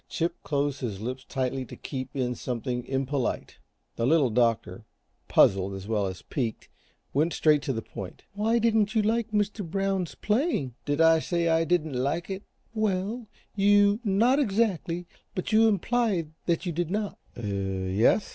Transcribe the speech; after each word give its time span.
Chip 0.09 0.41
closed 0.41 0.81
his 0.81 0.99
lips 0.99 1.23
tightly 1.23 1.63
to 1.63 1.75
keep 1.75 2.15
in 2.15 2.33
something 2.33 2.83
impolite. 2.87 3.59
The 3.97 4.07
Little 4.07 4.31
Doctor, 4.31 4.83
puzzled 5.27 5.75
as 5.75 5.87
well 5.87 6.07
as 6.07 6.23
piqued, 6.23 6.69
went 7.13 7.33
straight 7.33 7.61
to 7.61 7.71
the 7.73 7.83
point. 7.83 8.23
"Why 8.33 8.57
didn't 8.57 8.95
you 8.95 9.03
like 9.03 9.29
Mr. 9.29 9.63
Brown's 9.63 10.15
playing?" 10.15 10.73
"Did 10.85 11.01
I 11.01 11.19
say 11.19 11.49
I 11.49 11.65
didn't 11.65 11.93
like 11.93 12.31
it?" 12.31 12.41
"Well, 12.73 13.27
you 13.55 13.99
not 14.03 14.39
exactly, 14.39 15.05
but 15.35 15.51
you 15.51 15.67
implied 15.67 16.31
that 16.47 16.65
you 16.65 16.71
did 16.71 16.89
not." 16.89 17.19
"Y 17.37 17.43
e 17.45 18.03
s?" 18.03 18.29